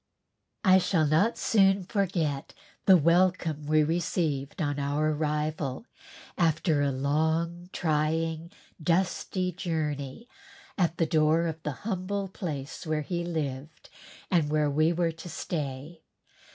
[0.63, 2.55] I shall not soon forget
[2.87, 5.85] the welcome we received on our arrival
[6.39, 8.51] after a long trying
[8.81, 10.27] dusty journey,
[10.75, 13.91] at the door of the humble place where he lived
[14.31, 16.01] and where we were to stay.